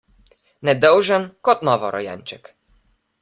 [0.69, 2.53] Nedolžen kot novorojenček.